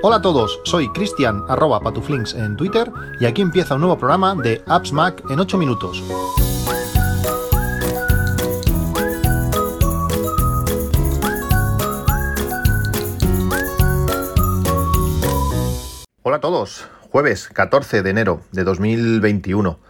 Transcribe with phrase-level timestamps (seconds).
[0.00, 4.34] Hola a todos, soy Cristian arroba patuflinks en Twitter y aquí empieza un nuevo programa
[4.34, 6.02] de Apps Mac en 8 minutos.
[16.22, 19.87] Hola a todos, jueves 14 de enero de 2021.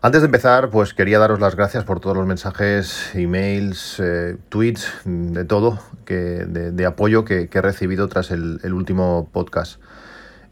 [0.00, 4.92] Antes de empezar, pues quería daros las gracias por todos los mensajes, emails, eh, tweets,
[5.04, 9.80] de todo, que, de, apoyo que, he recibido tras el, último podcast.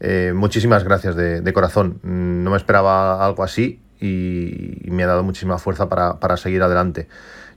[0.01, 2.01] Eh, muchísimas gracias de, corazón.
[2.03, 7.07] No me esperaba algo así y, me ha dado muchísima fuerza para seguir adelante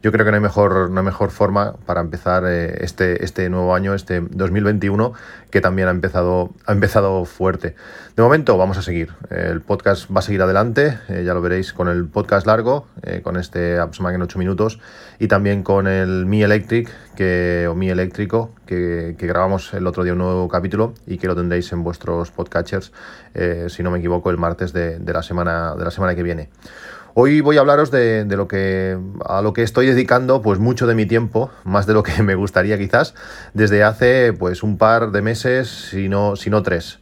[0.02, 3.50] yo creo que no hay mejor, no hay mejor forma para empezar eh, este, este
[3.50, 5.12] nuevo año, este 2021,
[5.50, 7.74] que también ha empezado, ha empezado fuerte.
[8.16, 9.12] De momento vamos a seguir.
[9.28, 13.20] El podcast va a seguir adelante, eh, ya lo veréis con el podcast largo, eh,
[13.22, 14.80] con este AppsMac en 8 minutos,
[15.18, 20.14] y también con el Mi Electric, que, o Mi Eléctrico, que, grabamos el otro día
[20.14, 22.92] un nuevo capítulo y que lo tendréis en vuestros podcatchers,
[23.68, 26.48] si no me equivoco, el martes de, de, la, semana, de la semana que viene.
[27.14, 30.94] Hoy voy a hablaros de, lo que, a lo que estoy dedicando pues mucho de
[30.94, 33.14] mi tiempo, más de lo que me gustaría quizás,
[33.52, 37.00] desde hace pues un par de meses, si no, si no tres.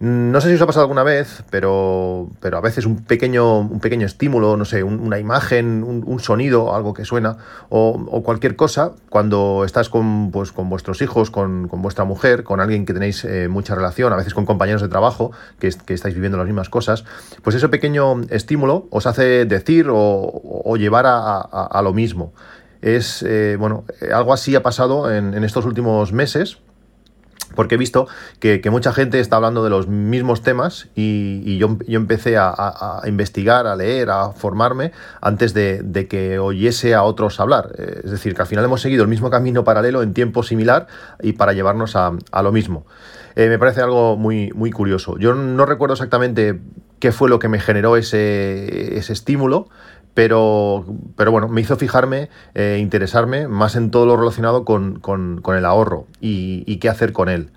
[0.00, 3.80] No sé si os ha pasado alguna vez, pero, pero a veces un pequeño, un
[3.80, 9.64] pequeño estímulo, no sé, una imagen, un, sonido, algo que suena, o, cualquier cosa, cuando
[9.64, 13.74] estás con, pues, con vuestros hijos, con, vuestra mujer, con alguien que tenéis eh, mucha
[13.74, 17.04] relación, a veces con compañeros de trabajo, que, estáis viviendo las mismas cosas,
[17.42, 22.32] pues ese pequeño estímulo os hace decir o, llevar a, lo mismo.
[22.82, 23.82] Es, eh, bueno,
[24.14, 26.58] algo así ha pasado en estos últimos meses
[27.54, 28.08] porque he visto
[28.40, 33.74] que, mucha gente está hablando de los mismos temas y, yo, empecé a, investigar, a
[33.74, 37.72] leer, a formarme antes de, que oyese a otros hablar.
[37.78, 40.86] Eh, es decir, que al final hemos seguido el mismo camino paralelo en tiempo similar
[41.22, 42.86] y para llevarnos a, lo mismo.
[43.34, 45.18] Eh, me parece algo muy, muy curioso.
[45.18, 46.60] Yo no recuerdo exactamente
[46.98, 49.68] qué fue lo que me generó ese, ese estímulo,
[50.18, 50.84] pero,
[51.14, 55.00] pero bueno, me hizo fijarme, eh, interesarme más en todo lo relacionado con,
[55.56, 57.52] el ahorro y, qué hacer con él.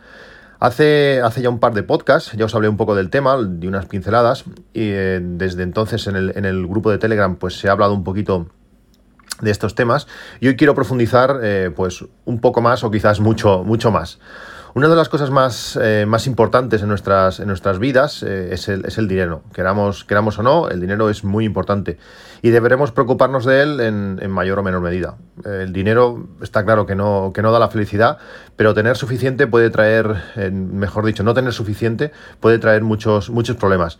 [0.59, 3.67] Hace, hace ya un par de podcasts, ya os hablé un poco del tema, de
[3.67, 4.43] unas pinceladas,
[4.75, 7.95] y eh, desde entonces en el, en el, grupo de Telegram pues se ha hablado
[7.95, 8.45] un poquito
[9.41, 10.05] de estos temas
[10.39, 14.19] y hoy quiero profundizar eh, pues un poco más o quizás mucho, mucho más.
[14.73, 18.85] Una de las cosas más, eh, más importantes en nuestras, en nuestras vidas es, el,
[18.85, 19.41] es, el, dinero.
[19.51, 21.97] Queramos, queramos o no, el dinero es muy importante
[22.41, 25.15] y deberemos preocuparnos de él en, mayor o menor medida.
[25.45, 28.17] El dinero está claro que no, que no da la felicidad,
[28.55, 30.15] pero tener suficiente puede traer,
[30.51, 33.99] mejor dicho, no tener suficiente puede traer muchos, muchos problemas.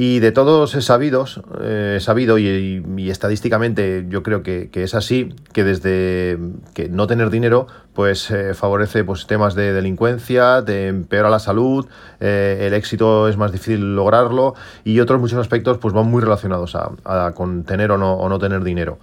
[0.00, 1.24] Y de todos es sabido,
[1.60, 6.38] eh, sabido y, estadísticamente yo creo que, es así, que desde
[6.72, 11.88] que no tener dinero pues eh, favorece pues, temas de delincuencia, de empeora la salud,
[12.20, 14.54] eh, el éxito es más difícil lograrlo
[14.84, 18.38] y otros muchos aspectos pues van muy relacionados a, con tener o no, o no
[18.38, 19.00] tener dinero.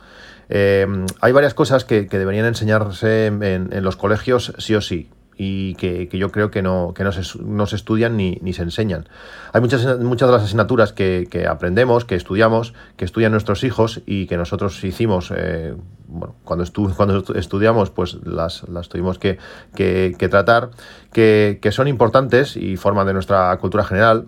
[0.48, 6.32] hay varias cosas que, deberían enseñarse en, los colegios sí o sí y que, yo
[6.32, 9.08] creo que no, que no, se, estudian ni, se enseñan.
[9.54, 14.28] Hay muchas, muchas de las asignaturas que, aprendemos, que estudiamos, que estudian nuestros hijos y
[14.28, 15.76] que nosotros hicimos, eh,
[16.08, 16.66] bueno, cuando,
[16.98, 19.38] cuando estudiamos, pues las, las tuvimos que,
[20.30, 20.72] tratar,
[21.12, 24.28] que, que son importantes y forman de nuestra cultura general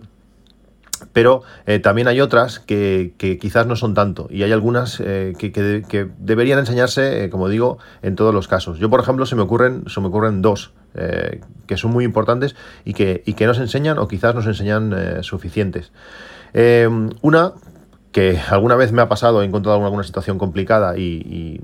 [1.12, 6.08] pero eh, también hay otras que, quizás no son tanto y hay algunas eh, que,
[6.18, 8.78] deberían enseñarse, eh, como digo, en todos los casos.
[8.78, 10.72] Yo, por ejemplo, se me ocurren, se me ocurren dos
[11.66, 15.92] que son muy importantes y que, y que nos enseñan o quizás nos enseñan suficientes.
[17.22, 17.52] una
[18.12, 21.60] que alguna vez me ha pasado, he encontrado alguna situación complicada y,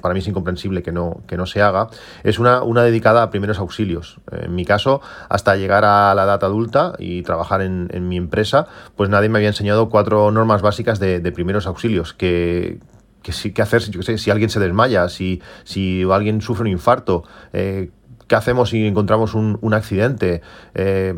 [0.00, 1.88] para mí es incomprensible que no, que no se haga,
[2.24, 4.20] es una, una, dedicada a primeros auxilios.
[4.30, 8.66] En mi caso, hasta llegar a la edad adulta y trabajar en, mi empresa,
[8.96, 12.80] pues nadie me había enseñado cuatro normas básicas de, primeros auxilios que,
[13.22, 17.24] que que hacer, yo sé, si alguien se desmaya, si, si alguien sufre un infarto,
[17.52, 17.90] eh,
[18.32, 20.40] ¿Qué hacemos si encontramos un, accidente?
[20.74, 21.12] Eh,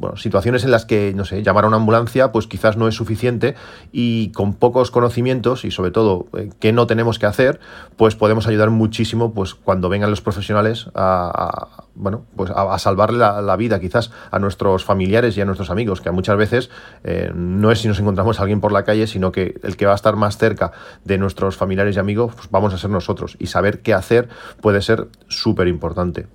[0.00, 2.96] bueno, situaciones en las que, no sé, llamar a una ambulancia pues quizás no es
[2.96, 3.54] suficiente
[3.92, 7.60] y con pocos conocimientos y sobre todo eh, qué no tenemos que hacer,
[7.96, 13.56] pues podemos ayudar muchísimo pues cuando vengan los profesionales a, bueno, pues a, salvarle la,
[13.56, 16.70] vida quizás a nuestros familiares y a nuestros amigos, que muchas veces
[17.04, 19.86] eh, no es si nos encontramos a alguien por la calle, sino que el que
[19.86, 20.72] va a estar más cerca
[21.04, 24.28] de nuestros familiares y amigos pues vamos a ser nosotros y saber qué hacer
[24.60, 26.26] puede ser súper importante.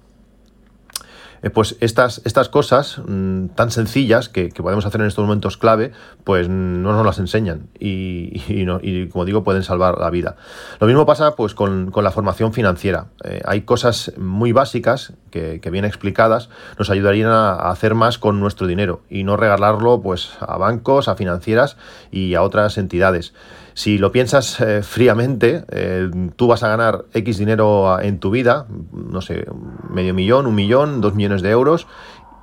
[1.44, 5.92] Eh, pues estas, estas cosas mm, tan sencillas que, podemos hacer en estos momentos clave,
[6.24, 8.66] pues no nos las enseñan y,
[9.10, 10.36] como digo, pueden salvar la vida.
[10.80, 13.08] Lo mismo pasa pues con, la formación financiera.
[13.24, 18.68] Eh, hay cosas muy básicas que, bien explicadas nos ayudarían a, hacer más con nuestro
[18.68, 21.78] dinero y no regalarlo pues a bancos, a financieras
[22.12, 23.34] y a otras entidades.
[23.74, 28.66] Si lo piensas eh, fríamente, eh, tú vas a ganar X dinero en tu vida,
[28.92, 29.46] no sé,
[29.90, 31.88] medio millón, un millón, dos millones de euros,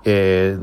[0.04, 0.58] eh,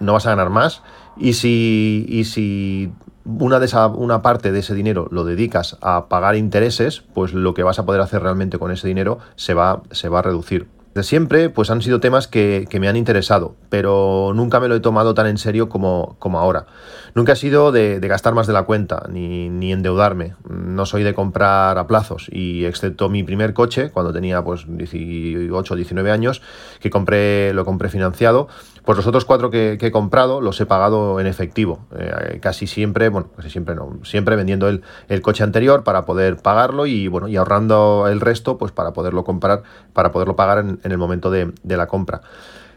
[0.00, 0.82] no vas a ganar más.
[1.16, 2.92] Y si, y si
[3.24, 7.54] una, de esa, una parte de ese dinero lo dedicas a pagar intereses, pues lo
[7.54, 10.68] que vas a poder hacer realmente con ese dinero se va, se va a reducir.
[10.94, 14.80] De siempre, pues han sido temas que, me han interesado, pero nunca me lo he
[14.80, 16.66] tomado tan en serio como, como ahora.
[17.14, 20.34] Nunca he sido de, gastar más de la cuenta, ni, ni, endeudarme.
[20.48, 25.74] No soy de comprar a plazos, y excepto mi primer coche, cuando tenía pues 18
[25.74, 26.42] o 19 años,
[26.80, 28.48] que compré, lo compré financiado,
[28.84, 31.86] pues los otros cuatro que, he comprado los he pagado en efectivo.
[31.96, 34.82] Eh, casi siempre, bueno, casi siempre no, siempre vendiendo el,
[35.22, 39.62] coche anterior para poder pagarlo y bueno, y ahorrando el resto, pues para poderlo comprar,
[39.92, 42.20] para poderlo pagar en, el momento de, la compra.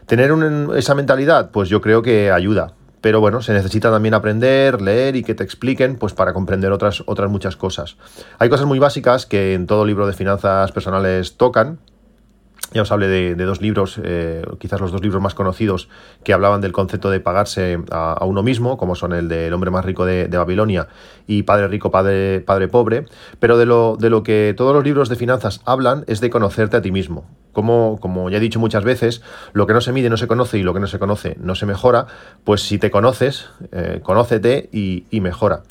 [0.06, 0.32] Tener
[0.76, 2.74] esa mentalidad, pues yo creo que ayuda.
[3.00, 7.04] Pero bueno, se necesita también aprender, leer y que te expliquen, pues para comprender otras,
[7.28, 7.96] muchas cosas.
[8.38, 11.80] Hay cosas muy básicas que en todo libro de finanzas personales tocan,
[12.72, 15.90] ya os hablé de, dos libros, eh, quizás los dos libros más conocidos,
[16.22, 19.70] que hablaban del concepto de pagarse a, uno mismo, como son el de El hombre
[19.70, 20.88] más rico de, Babilonia
[21.26, 23.04] y Padre rico, padre, padre pobre.
[23.38, 26.78] Pero de lo, de lo que todos los libros de finanzas hablan es de conocerte
[26.78, 27.26] a ti mismo.
[27.54, 29.22] Como, ya he dicho muchas veces,
[29.54, 31.54] lo que no se mide no se conoce y lo que no se conoce no
[31.54, 32.06] se mejora,
[32.44, 35.62] pues si te conoces, eh, conócete y, y mejora.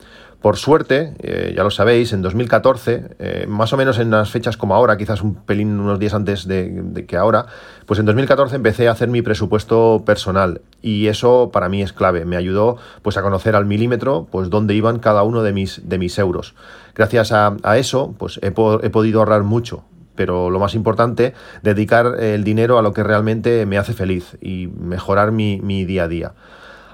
[0.43, 4.57] Por suerte, eh, ya lo sabéis, en 2014, eh, más o menos en las fechas
[4.57, 7.45] como ahora, quizás un pelín unos días antes de, que ahora,
[7.85, 12.25] pues en 2014 empecé a hacer mi presupuesto personal y eso para mí es clave.
[12.25, 15.97] Me ayudó pues a conocer al milímetro pues dónde iban cada uno de mis, de
[15.97, 16.55] mis euros.
[16.93, 19.85] Gracias a, eso, pues he, podido ahorrar mucho,
[20.15, 24.67] pero lo más importante, dedicar el dinero a lo que realmente me hace feliz y
[24.67, 26.33] mejorar mi, mi día a día.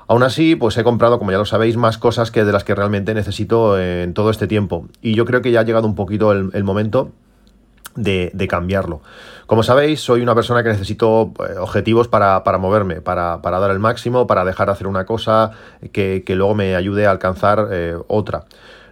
[0.10, 2.74] Aún así, pues he comprado, como ya lo sabéis, más cosas que de las que
[2.74, 4.88] realmente necesito en todo este tiempo.
[5.04, 7.12] Y yo creo que ya ha llegado un poquito el, momento
[7.96, 9.02] de, cambiarlo.
[9.46, 14.26] Como sabéis, soy una persona que necesito eh, objetivos para, moverme, para, dar el máximo,
[14.26, 15.52] para dejar de hacer una cosa
[15.92, 18.46] que, luego me ayude a alcanzar eh, otra.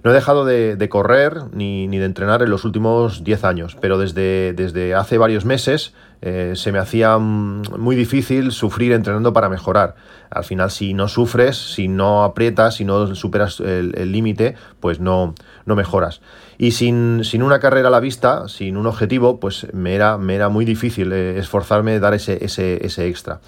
[0.03, 4.95] No he dejado de, correr ni, de entrenar en los últimos 10 años, pero desde,
[4.95, 9.95] hace varios meses eh, se me hacía muy difícil sufrir entrenando para mejorar.
[10.29, 15.35] Al final, si no sufres, si no aprietas, si no superas el límite, pues no,
[15.65, 16.21] mejoras.
[16.57, 21.11] Y sin, una carrera a la vista, sin un objetivo, pues me era, muy difícil
[21.13, 23.39] eh, esforzarme, dar ese, ese, ese extra.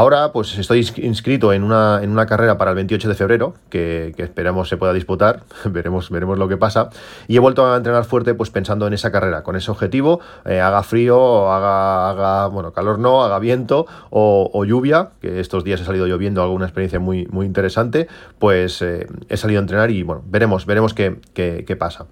[0.00, 4.14] Ahora, pues estoy inscrito en una, en una carrera para el 28 de febrero, que,
[4.16, 6.88] esperamos se pueda disputar, veremos, veremos lo que pasa.
[7.28, 10.58] Y he vuelto a entrenar fuerte, pues pensando en esa carrera, con ese objetivo, eh,
[10.58, 15.84] haga frío, haga, haga, bueno, calor no, haga viento o, lluvia, que estos días he
[15.84, 18.08] salido lloviendo, alguna experiencia muy, muy interesante,
[18.38, 22.06] pues eh, he salido a entrenar y bueno, veremos, veremos qué, qué pasa.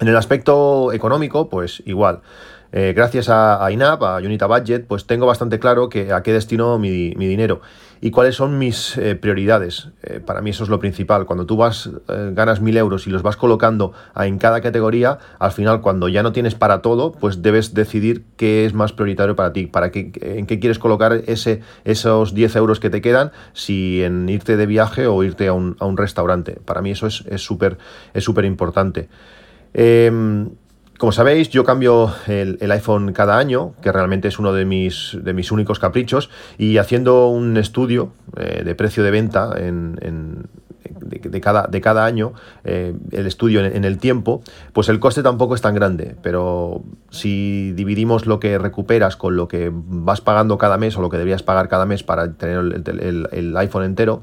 [0.00, 2.20] En el aspecto económico, pues igual.
[2.72, 7.14] Eh, gracias a, INAP, a Unita Budget, pues tengo bastante claro a qué destino mi,
[7.14, 7.60] dinero
[8.00, 9.88] y cuáles son mis eh, prioridades.
[10.02, 11.26] Eh, para mí eso es lo principal.
[11.26, 15.80] Cuando tú vas, ganas mil euros y los vas colocando en cada categoría, al final
[15.80, 19.66] cuando ya no tienes para todo, pues debes decidir qué es más prioritario para ti,
[19.66, 24.28] para qué, en qué quieres colocar ese, esos 10 euros que te quedan, si en
[24.28, 26.58] irte de viaje o irte a un, restaurante.
[26.64, 27.78] Para mí eso es súper
[28.12, 29.08] es súper importante.
[30.98, 35.34] Como sabéis, yo cambio el, iPhone cada año, que realmente es uno de mis, de
[35.34, 40.48] mis únicos caprichos, y haciendo un estudio eh, de precio de venta en,
[41.00, 42.32] de, cada, de, cada, año,
[42.64, 47.72] eh, el estudio en, el tiempo, pues el coste tampoco es tan grande, pero si
[47.72, 51.42] dividimos lo que recuperas con lo que vas pagando cada mes o lo que deberías
[51.42, 52.82] pagar cada mes para tener
[53.32, 54.22] el iPhone entero,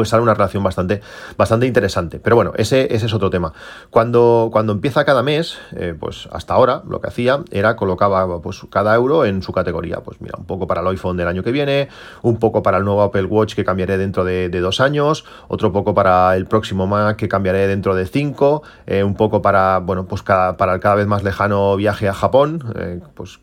[0.00, 1.02] pues sale una relación bastante,
[1.36, 2.20] bastante interesante.
[2.20, 3.52] Pero bueno, ese, ese es otro tema.
[3.90, 8.62] Cuando, cuando empieza cada mes, eh, pues hasta ahora lo que hacía era colocaba pues,
[8.70, 10.00] cada euro en su categoría.
[10.00, 11.90] Pues mira, un poco para el iPhone del año que viene,
[12.22, 15.92] un poco para el nuevo Apple Watch que cambiaré dentro de, dos años, otro poco
[15.92, 20.22] para el próximo Mac que cambiaré dentro de cinco, eh, un poco para, bueno, pues
[20.22, 23.40] cada, para el cada vez más lejano viaje a Japón, eh, pues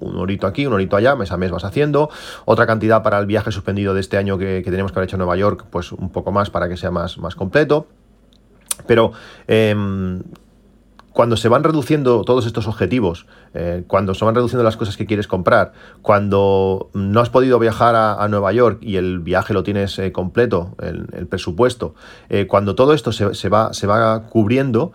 [0.00, 2.10] un horito aquí, un horito allá, mes a mes vas haciendo.
[2.44, 5.18] Otra cantidad para el viaje suspendido de este año que, tenemos que haber hecho a
[5.18, 7.86] Nueva York, pues un poco más para que sea más, más completo.
[8.86, 9.12] Pero
[9.46, 10.22] em,
[11.12, 15.06] cuando se van reduciendo todos estos objetivos, eh, cuando se van reduciendo las cosas que
[15.06, 15.72] quieres comprar,
[16.02, 20.76] cuando no has podido viajar a, Nueva York y el viaje lo tienes eh, completo,
[20.80, 21.94] el, presupuesto,
[22.28, 24.92] eh, cuando todo esto se, se, va, se va cubriendo,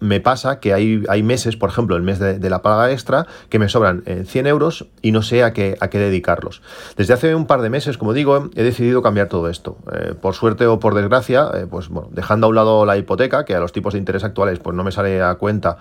[0.00, 3.58] me pasa que hay, hay, meses, por ejemplo, el mes de, la paga extra, que
[3.58, 6.62] me sobran 100 euros y no sé a qué, a qué dedicarlos.
[6.96, 9.78] Desde hace un par de meses, como digo, he decidido cambiar todo esto.
[9.92, 13.44] Eh, por suerte o por desgracia, eh, pues bueno, dejando a un lado la hipoteca,
[13.44, 15.78] que a los tipos de interés actuales pues no me sale a cuenta,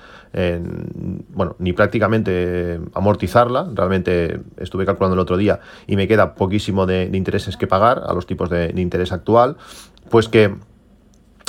[1.30, 3.70] bueno, ni prácticamente amortizarla.
[3.74, 8.14] Realmente estuve calculando el otro día y me queda poquísimo de, intereses que pagar a
[8.14, 9.58] los tipos de interés actual.
[10.10, 10.56] Pues que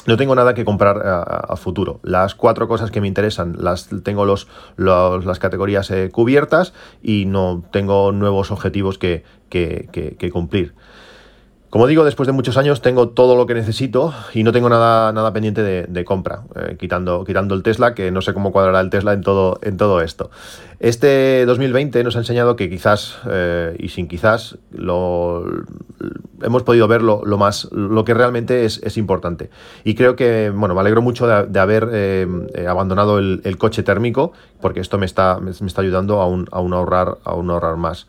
[0.07, 2.01] no tengo nada que comprar a, futuro.
[2.03, 4.47] Las cuatro cosas que me interesan las tengo los,
[4.77, 6.73] las categorías eh, cubiertas
[7.03, 10.75] y no tengo nuevos objetivos que, que cumplir.
[11.77, 15.13] Como digo, después de muchos años tengo todo lo que necesito y no tengo nada,
[15.13, 18.89] nada pendiente de, compra, eh, quitando, quitando el Tesla, que no sé cómo cuadrará el
[18.89, 20.31] Tesla en todo, en todo esto.
[20.81, 25.45] Este 2020 nos ha enseñado que quizás, eh, y sin quizás, lo,
[26.41, 29.51] hemos podido ver lo, más, lo que realmente es, importante.
[29.85, 32.27] Y creo que, bueno, me alegro mucho de, haber eh,
[32.67, 37.51] abandonado el, coche térmico, porque esto me está, está ayudando a a ahorrar, a un
[37.51, 38.07] ahorrar más.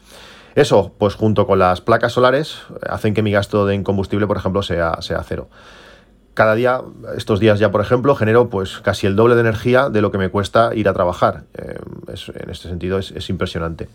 [0.58, 4.64] Eso, pues junto con las placas solares, hacen que mi gasto de combustible, por ejemplo,
[4.64, 5.50] sea, sea cero.
[6.34, 6.82] Cada día,
[7.16, 10.18] estos días ya, por ejemplo, genero pues casi el doble de energía de lo que
[10.18, 11.44] me cuesta ir a trabajar.
[11.54, 13.88] Eh, en este sentido es, impresionante.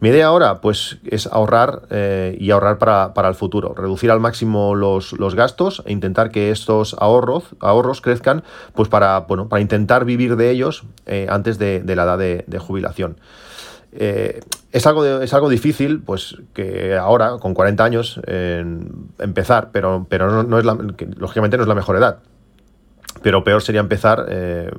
[0.00, 3.72] Mi idea ahora, pues, es ahorrar eh, y ahorrar para, el futuro.
[3.76, 8.42] Reducir al máximo los, gastos e intentar que estos ahorros, ahorros crezcan,
[8.74, 13.18] pues para, bueno, para intentar vivir de ellos eh, antes de, la edad de jubilación.
[14.72, 18.20] Eh, es, algo es algo difícil, pues que ahora, con 40 años,
[19.18, 20.76] empezar, pero, pero no, es la,
[21.16, 22.18] lógicamente no es la mejor edad.
[23.22, 24.70] Pero peor sería empezar eh,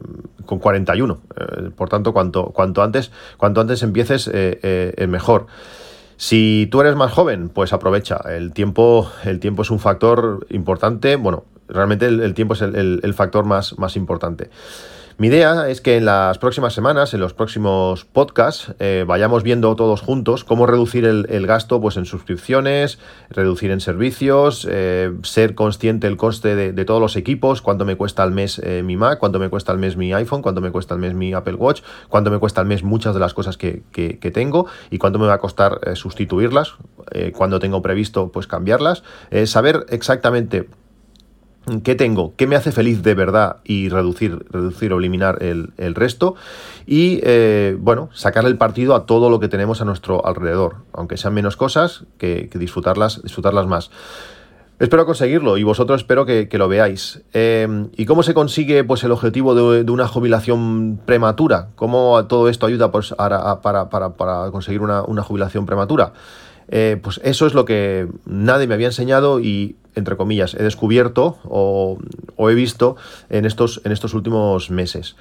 [0.45, 1.13] con 41.
[1.35, 5.47] Eh, por tanto, cuanto, cuanto, antes, cuanto antes empieces, es mejor.
[6.15, 8.17] Si tú eres más joven, pues aprovecha.
[8.29, 11.15] El tiempo, el tiempo es un factor importante.
[11.15, 14.49] Bueno, realmente el, tiempo es el, el, factor más, más importante.
[15.19, 19.75] Mi idea es que en las próximas semanas, en los próximos podcasts, eh, vayamos viendo
[19.75, 22.99] todos juntos cómo reducir el, gasto pues, en suscripciones,
[23.29, 28.23] reducir en servicios, eh, ser consciente del coste de, todos los equipos, cuánto me cuesta
[28.23, 30.93] al mes eh, mi Mac, cuánto me cuesta al mes mi iPhone, cuánto me cuesta
[30.93, 33.83] al mes mi Apple Watch, cuánto me cuesta al mes muchas de las cosas que,
[33.91, 36.75] que tengo y cuánto me va a costar sustituirlas,
[37.33, 39.03] cuando tengo previsto pues cambiarlas.
[39.47, 40.69] saber exactamente
[41.83, 46.35] qué tengo, qué me hace feliz de verdad y reducir, reducir o eliminar el, resto
[46.85, 51.17] y eh, bueno, sacar el partido a todo lo que tenemos a nuestro alrededor, aunque
[51.17, 53.91] sean menos cosas, que, disfrutarlas, disfrutarlas más.
[54.79, 57.21] Espero conseguirlo y vosotros espero que, lo veáis.
[57.33, 61.69] Em, ¿Y cómo se consigue pues, el objetivo de, una jubilación prematura?
[61.75, 66.13] ¿Cómo todo esto ayuda pues, para, conseguir una, una jubilación prematura?
[66.71, 71.39] Eh, pues eso es lo que nadie me había enseñado y, entre comillas, he descubierto
[71.43, 71.97] o,
[72.37, 72.95] he visto
[73.29, 75.15] en estos, en estos últimos meses.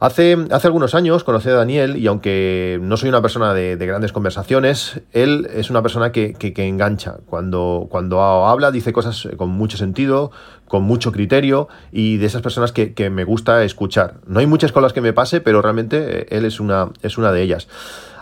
[0.00, 4.12] Hace, hace, algunos años conocí a Daniel y aunque no soy una persona de, grandes
[4.12, 7.18] conversaciones, él es una persona que, engancha.
[7.26, 10.30] Cuando, cuando habla dice cosas con mucho sentido,
[10.66, 14.14] con mucho criterio y de esas personas que, que me gusta escuchar.
[14.26, 17.32] No hay muchas con las que me pase, pero realmente él es una, es una
[17.32, 17.68] de ellas.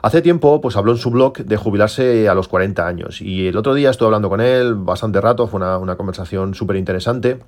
[0.02, 3.56] Hace tiempo, pues habló en su blog de jubilarse a los 40 años y el
[3.56, 7.38] otro día estuve hablando con él bastante rato, fue una, conversación súper interesante.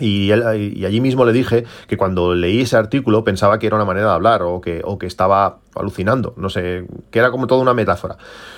[0.00, 4.06] Y, allí mismo le dije que cuando leí ese artículo pensaba que era una manera
[4.08, 7.74] de hablar o que, o que estaba alucinando, no sé, que era como toda una
[7.74, 8.16] metáfora.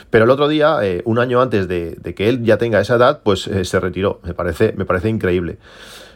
[0.08, 3.22] Pero el otro día, eh, un año antes de, que él ya tenga esa edad,
[3.24, 4.20] pues eh, se retiró.
[4.22, 5.58] Me parece, me parece increíble.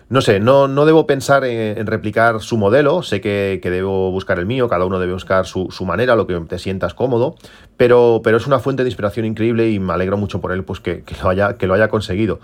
[0.09, 4.47] No sé, no, no debo pensar en, replicar su modelo, sé que, debo buscar el
[4.47, 7.35] mío, cada uno debe buscar su, manera, lo que te sientas cómodo,
[7.77, 10.81] pero, pero, es una fuente de inspiración increíble y me alegro mucho por él pues,
[10.81, 12.41] que, lo, haya, que lo haya conseguido.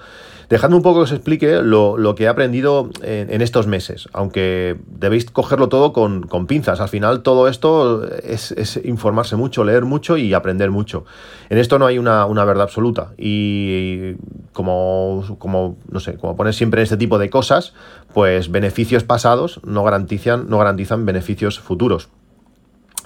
[0.52, 5.24] Dejadme un poco que os explique lo, que he aprendido en, estos meses, aunque debéis
[5.30, 6.78] cogerlo todo con, pinzas.
[6.82, 11.06] Al final todo esto es, informarse mucho, leer mucho y aprender mucho.
[11.48, 14.16] En esto no hay una, verdad absoluta y
[14.52, 17.72] como, como, no sé, como pones siempre en este tipo de cosas,
[18.12, 22.10] pues beneficios pasados no garantizan, no garantizan beneficios futuros.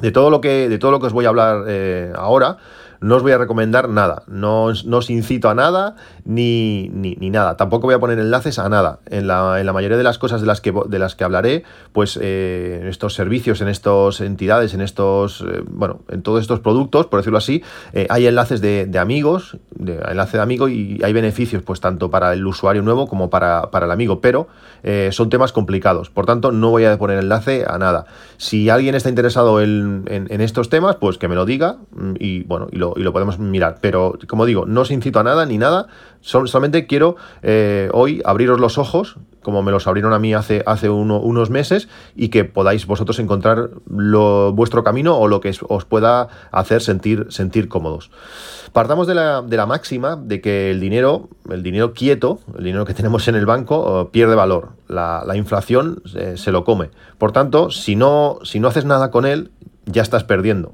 [0.00, 2.58] De todo lo que, de todo lo que os voy a hablar eh, ahora,
[3.06, 5.94] no os voy a recomendar nada, no, os incito a nada
[6.24, 8.98] ni, ni, nada, tampoco voy a poner enlaces a nada.
[9.06, 11.62] En la, en la, mayoría de las cosas de las que, de las que hablaré,
[11.92, 16.58] pues eh, en estos servicios, en estas entidades, en estos, eh, bueno, en todos estos
[16.60, 21.12] productos, por decirlo así, eh, hay enlaces de, amigos, de, enlace de amigo y hay
[21.12, 24.48] beneficios, pues tanto para el usuario nuevo como para, para el amigo, pero
[25.10, 28.06] son temas complicados, por tanto no voy a poner enlace a nada.
[28.36, 32.44] Si alguien está interesado en, en, estos temas, pues que me lo diga mm, y
[32.44, 33.78] bueno, y lo, y lo podemos mirar.
[33.80, 35.86] Pero como digo, no os incito a nada ni nada,
[36.20, 40.90] solamente quiero eh, hoy abriros los ojos, como me los abrieron a mí hace, hace
[40.90, 46.28] unos meses, y que podáis vosotros encontrar lo, vuestro camino o lo que os pueda
[46.50, 48.10] hacer sentir, sentir cómodos.
[48.72, 52.84] Partamos de la, de la máxima de que el dinero, el dinero quieto, el dinero
[52.84, 54.70] que tenemos en el banco, eh, pierde valor.
[54.88, 56.90] La, inflación eh, se lo come.
[57.16, 59.52] Por tanto, si no, si no haces nada con él,
[59.86, 60.72] ya estás perdiendo.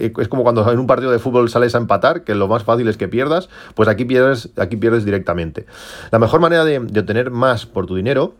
[0.00, 2.88] Es como cuando en un partido de fútbol sales a empatar, que lo más fácil
[2.88, 5.66] es que pierdas, pues aquí pierdes, aquí pierdes directamente.
[6.10, 8.34] La mejor manera de, obtener más por tu dinero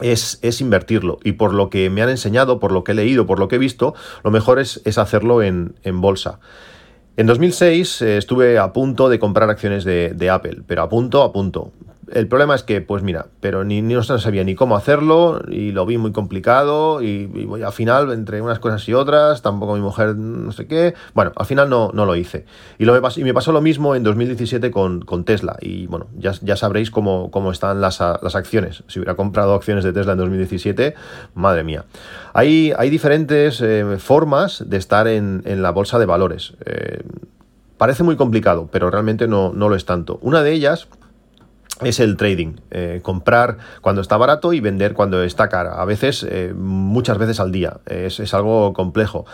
[0.00, 1.18] es, invertirlo.
[1.24, 3.56] Y por lo que me han enseñado, por lo que he leído, por lo que
[3.56, 6.40] he visto, lo mejor es, hacerlo en, bolsa.
[7.16, 11.32] En 2006 eh, estuve a punto de comprar acciones de, Apple, pero a punto, a
[11.32, 11.72] punto
[12.12, 15.72] el problema es que, pues mira, pero ni, ni no sabía ni cómo hacerlo y
[15.72, 20.14] lo vi muy complicado y, al final, entre unas cosas y otras, tampoco mi mujer
[20.16, 22.44] no sé qué, bueno, al final no, no lo hice.
[22.78, 26.06] Y, lo me, y me pasó lo mismo en 2017 con, con Tesla y bueno,
[26.16, 28.84] ya, ya sabréis cómo, cómo están las, las, acciones.
[28.86, 30.94] Si hubiera comprado acciones de Tesla en 2017,
[31.34, 31.86] madre mía.
[32.34, 36.54] Hay, hay diferentes eh, formas de estar en, en, la bolsa de valores.
[36.64, 37.02] Eh,
[37.78, 40.18] parece muy complicado, pero realmente no, no lo es tanto.
[40.22, 40.88] Una de ellas
[41.82, 46.26] es el trading, eh, comprar cuando está barato y vender cuando está cara, a veces,
[46.28, 49.26] eh, muchas veces al día, es, es algo complejo.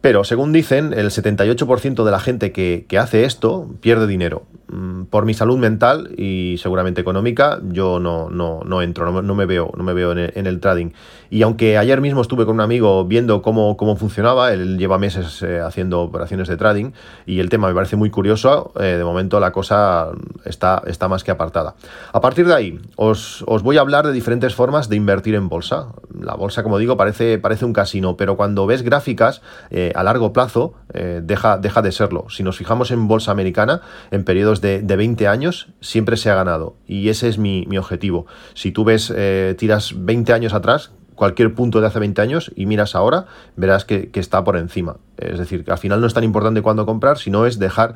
[0.00, 4.46] Pero según dicen, el 78% de la gente que, hace esto pierde dinero.
[4.72, 9.44] Mm, por mi salud mental y seguramente económica, yo no, no, no entro, no, me
[9.44, 10.90] veo, no me veo en el, trading.
[11.28, 15.42] Y aunque ayer mismo estuve con un amigo viendo cómo, cómo funcionaba, él lleva meses
[15.42, 16.92] eh, haciendo operaciones de trading
[17.26, 20.10] y el tema me parece muy curioso, eh, de momento la cosa
[20.44, 21.74] está, está más que apartada.
[22.12, 25.48] A partir de ahí, os, os, voy a hablar de diferentes formas de invertir en
[25.48, 25.88] bolsa.
[26.16, 29.42] La bolsa, como digo, parece, parece un casino, pero cuando ves gráficas...
[29.70, 32.26] Eh, a largo plazo deja, deja, de serlo.
[32.28, 36.76] Si nos fijamos en bolsa americana, en periodos de, 20 años, siempre se ha ganado.
[36.86, 38.26] Y ese es mi, objetivo.
[38.54, 42.64] Si tú ves, eh, tiras 20 años atrás, cualquier punto de hace 20 años y
[42.64, 44.96] miras ahora, verás que, está por encima.
[45.18, 47.94] Es decir, que al final no es tan importante cuándo comprar, sino es dejar,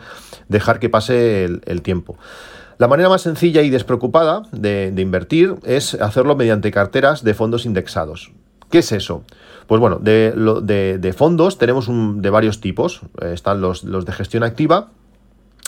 [0.50, 2.18] dejar que pase el, tiempo.
[2.76, 8.30] La manera más sencilla y despreocupada de, invertir es hacerlo mediante carteras de fondos indexados.
[8.71, 9.25] ¿Qué es eso?
[9.69, 13.00] Pues bueno, de, fondos tenemos de varios tipos.
[13.23, 14.91] Eh, están los, de gestión activa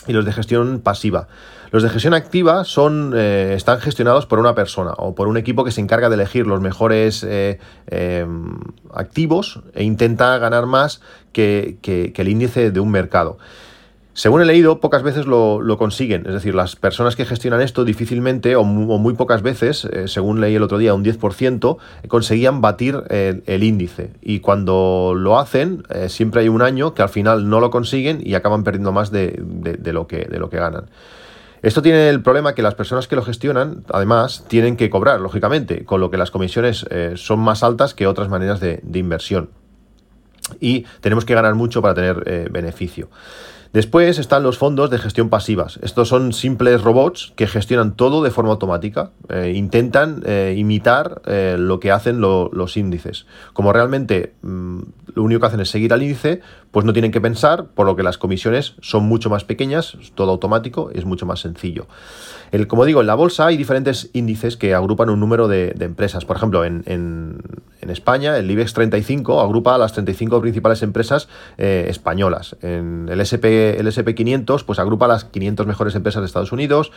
[0.07, 1.27] y los de gestión pasiva.
[1.71, 5.63] Los de gestión activa son, eh, están gestionados por una persona o por un equipo
[5.63, 8.59] que se encarga de elegir los mejores eh, em,
[8.93, 11.01] activos e intenta ganar más
[11.33, 11.77] que
[12.15, 13.37] el índice de un mercado.
[14.17, 16.25] Según he leído, pocas veces lo, consiguen.
[16.25, 20.55] Es decir, las personas que gestionan esto difícilmente o muy, pocas veces, eh, según leí
[20.55, 21.77] el otro día, un 10%,
[22.07, 24.13] conseguían batir el, índice.
[24.23, 28.19] Y cuando lo hacen, eh, siempre hay un año que al final no lo consiguen
[28.25, 29.39] y acaban perdiendo más de,
[29.93, 30.89] lo, que, ganan.
[31.61, 35.85] Esto tiene el problema que las personas que lo gestionan, además, tienen que cobrar, lógicamente,
[35.85, 39.51] con lo que las comisiones eh, son más altas que otras maneras de, inversión.
[40.59, 43.09] Y tenemos que ganar mucho para tener beneficio.
[43.77, 45.77] Después están los fondos de gestión pasivas.
[45.83, 49.11] Estos son simples robots que gestionan todo de forma automática.
[49.29, 53.27] Eh, intentan eh, imitar eh, lo que hacen los índices.
[53.53, 54.79] Como realmente mm,
[55.13, 57.95] lo único que hacen es seguir al índice, pues no tienen que pensar, por lo
[57.95, 61.87] que las comisiones son mucho más pequeñas, todo automático, es mucho más sencillo.
[62.51, 66.25] El, como digo, en la bolsa hay diferentes índices que agrupan un número de, empresas.
[66.25, 66.83] Por ejemplo, en,
[67.81, 72.57] España, el IBEX 35 agrupa a las 35 principales empresas españolas.
[72.61, 76.91] En el SP el SP500 pues agrupa las 500 mejores empresas de Estados Unidos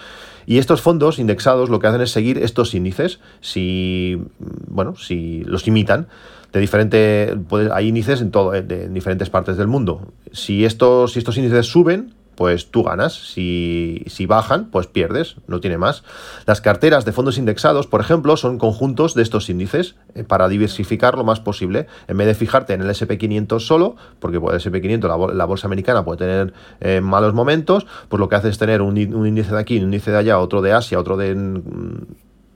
[0.46, 4.20] y estos fondos indexados lo que hacen es seguir estos índices, si,
[4.68, 6.09] bueno, si los imitan
[6.53, 7.37] de diferente,
[7.72, 10.12] hay índices en, todo, en diferentes partes del mundo.
[10.33, 13.12] Si estos, si estos índices suben, pues tú ganas.
[13.12, 16.05] Si, bajan, pues pierdes, no tiene más.
[16.46, 21.18] Las carteras de fondos indexados, por ejemplo, son conjuntos de estos índices eh, para diversificar
[21.18, 21.87] lo más posible.
[22.09, 26.16] En vez de fijarte en el SP500 solo, porque el SP500, la, bolsa americana, puede
[26.16, 29.83] tener eh, malos momentos, pues lo que hace es tener un, índice de aquí, un
[29.83, 31.35] índice de allá, otro de Asia, otro de...
[31.35, 32.07] Mm,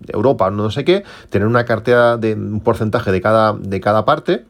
[0.09, 4.45] Europa, no sé qué, tener una cartera de un porcentaje de cada, de cada parte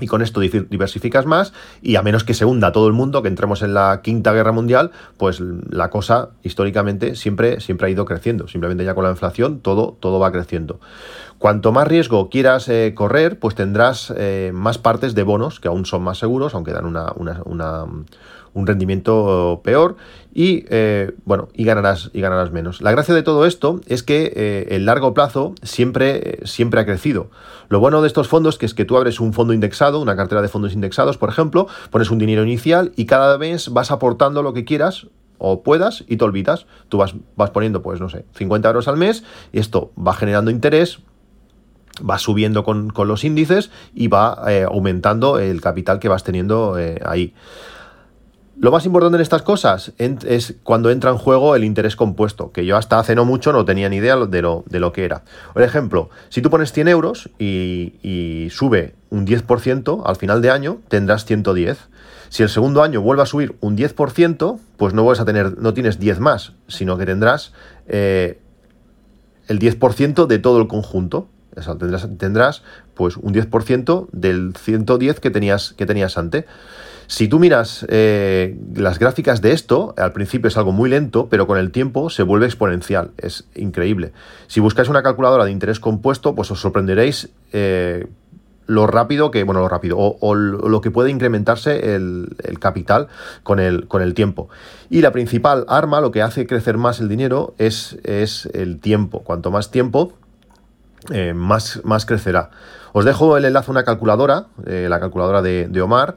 [0.00, 3.28] y con esto diversificas más y a menos que se hunda todo el mundo, que
[3.28, 8.48] entremos en la quinta guerra mundial, pues la cosa históricamente siempre, siempre ha ido creciendo.
[8.48, 10.80] Simplemente ya con la inflación todo, todo va creciendo.
[11.44, 15.84] Cuanto más riesgo quieras eh, correr, pues tendrás eh, más partes de bonos que aún
[15.84, 19.96] son más seguros, aunque dan una, un rendimiento peor
[20.32, 22.80] y eh, bueno y ganarás y ganarás menos.
[22.80, 27.28] La gracia de todo esto es que el largo plazo siempre, siempre ha crecido.
[27.68, 30.40] Lo bueno de estos fondos que es que tú abres un fondo indexado, una cartera
[30.40, 34.54] de fondos indexados, por ejemplo, pones un dinero inicial y cada mes vas aportando lo
[34.54, 36.64] que quieras o puedas y te olvidas.
[36.88, 40.50] Tú vas, vas poniendo, pues no sé, 50 euros al mes y esto va generando
[40.50, 41.00] interés,
[41.98, 47.34] va subiendo con, los índices y va eh, aumentando el capital que vas teniendo ahí.
[48.56, 52.64] Lo más importante en estas cosas es cuando entra en juego el interés compuesto, que
[52.64, 55.22] yo hasta hace no mucho no tenía ni idea de lo, de lo que era.
[55.52, 60.78] Por ejemplo, si tú pones 100 euros y, sube un 10%, al final de año
[60.88, 61.78] tendrás 110.
[62.28, 65.98] Si el segundo año vuelve a subir un 10%, pues no a tener, no tienes
[65.98, 67.52] 10 más, sino que tendrás
[67.88, 68.38] eh,
[69.48, 71.28] el 10% de todo el conjunto.
[72.18, 72.62] Tendrás,
[72.94, 76.44] pues un 10% del 110 que tenías, que tenías antes.
[77.06, 81.46] Si tú miras eh, las gráficas de esto, al principio es algo muy lento, pero
[81.46, 83.10] con el tiempo se vuelve exponencial.
[83.18, 84.12] Es increíble.
[84.46, 88.06] Si buscáis una calculadora de interés compuesto, pues os sorprenderéis eh,
[88.66, 93.08] lo rápido que, bueno, lo rápido, o, lo que puede incrementarse el, capital
[93.42, 94.48] con el, con el, tiempo.
[94.88, 99.20] Y la principal arma, lo que hace crecer más el dinero, es, es el tiempo.
[99.20, 100.14] Cuanto más tiempo,
[101.10, 102.50] eh, más, más crecerá.
[102.92, 106.14] Os dejo el enlace a una calculadora, eh, la calculadora de, Omar,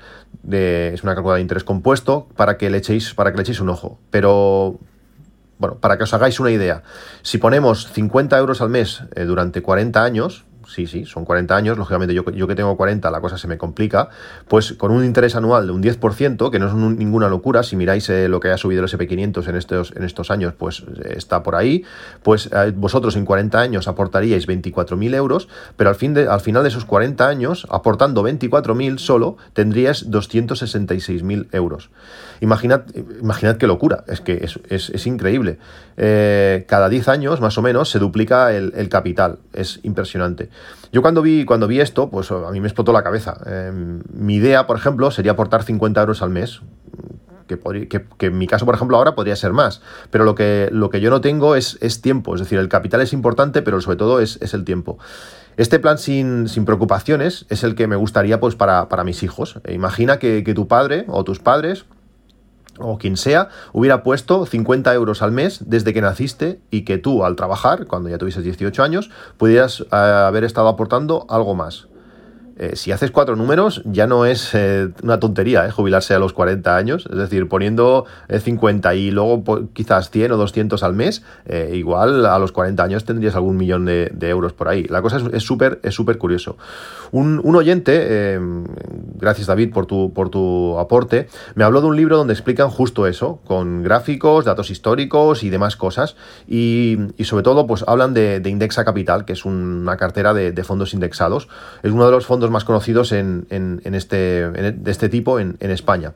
[0.50, 3.70] es una calculadora de interés compuesto, para que le echéis, para que le echéis un
[3.70, 4.00] ojo.
[4.12, 4.80] Pero,
[5.58, 6.84] bueno, para que os hagáis una idea,
[7.24, 11.78] si ponemos 50 euros al mes eh, durante 40 años, sí, sí, son 40 años,
[11.78, 14.10] lógicamente yo, yo, que tengo 40 la cosa se me complica,
[14.48, 18.10] pues con un interés anual de un 10%, que no es ninguna locura, si miráis
[18.10, 21.44] eh, lo que ha subido el SP500 en estos, en estos años, pues eh, está
[21.44, 21.84] por ahí,
[22.24, 26.64] pues eh, vosotros en 40 años aportaríais 24.000 euros, pero al, fin de, al final
[26.64, 31.90] de esos 40 años, aportando 24.000 solo, tendrías 266.000 euros.
[32.40, 32.84] Imaginad,
[33.22, 35.58] imaginad qué locura, es que es, increíble.
[35.96, 40.50] cada 10 años, más o menos, se duplica el capital, es impresionante.
[40.92, 43.38] Yo cuando vi, cuando vi esto, pues a mí me explotó la cabeza.
[43.46, 46.62] Em, mi idea, por ejemplo, sería aportar 50 euros al mes.
[47.48, 49.82] Que, en mi caso, por ejemplo, ahora podría ser más.
[50.12, 52.36] Pero lo que, lo que yo no tengo es, es tiempo.
[52.36, 54.98] Es decir, el capital es importante, pero sobre todo es, el tiempo.
[55.56, 59.60] Este plan sin, preocupaciones es el que me gustaría pues, para, mis hijos.
[59.64, 61.86] E imagina que, que tu padre o tus padres
[62.80, 67.24] o quien sea, hubiera puesto 50 euros al mes desde que naciste y que tú
[67.24, 71.88] al trabajar, cuando ya tuvieses 18 años, pudieras eh, haber estado aportando algo más.
[72.60, 76.34] Eh, si haces cuatro números, ya no es eh, una tontería eh, jubilarse a los
[76.34, 77.08] 40 años.
[77.12, 81.24] Es decir, poniendo 50 y luego quizás 100 o 200 al mes,
[81.72, 84.84] igual a los 40 años tendrías algún millón de, euros por ahí.
[84.86, 86.58] La cosa es súper es súper curioso.
[87.12, 88.40] Un, oyente,
[89.16, 93.08] gracias David por tu, por tu aporte, me habló de un libro donde explican justo
[93.08, 96.16] eso, con gráficos, datos históricos y demás cosas.
[96.48, 100.94] Y, sobre todo, pues hablan de, Indexa Capital, que es una cartera de, de fondos
[100.94, 101.48] indexados.
[101.84, 103.48] Es uno de los fondos más conocidos en,
[103.84, 106.14] este, de este tipo en, España.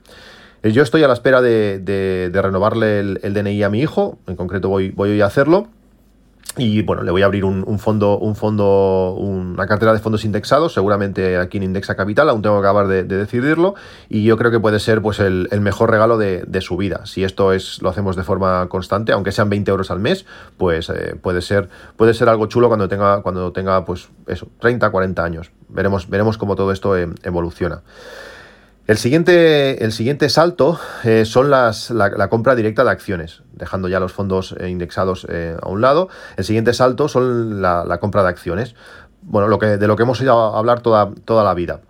[0.62, 4.68] Eh, yo estoy a la espera de, renovarle el, DNI a mi hijo, en concreto
[4.68, 5.68] voy, a hacerlo.
[6.58, 10.74] Y bueno, le voy a abrir un, fondo, un fondo, una cartera de fondos indexados,
[10.74, 13.74] seguramente aquí en Indexa Capital, aún tengo que acabar de, decidirlo,
[14.10, 17.06] y yo creo que puede ser pues el, mejor regalo de, su vida.
[17.06, 20.26] Si esto es, lo hacemos de forma constante, aunque sean 20 euros al mes,
[20.58, 24.90] pues eh, puede, ser, puede ser algo chulo cuando tenga, cuando tenga pues eso, 30,
[24.90, 25.50] 40 años.
[25.70, 27.80] Veremos, veremos cómo todo esto eh, evoluciona.
[28.88, 34.00] El siguiente, el siguiente salto eh, son las, la, compra directa de acciones, dejando ya
[34.00, 36.08] los fondos eh, indexados eh, a un lado.
[36.36, 38.74] El siguiente salto son la, compra de acciones.
[39.22, 41.80] Bueno, lo que, de lo que hemos ido a hablar toda, toda la vida.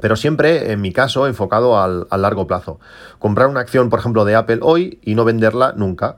[0.00, 2.80] Pero siempre, en mi caso, enfocado al, largo plazo.
[3.18, 6.16] Comprar una acción, por ejemplo, de Apple hoy y no venderla nunca.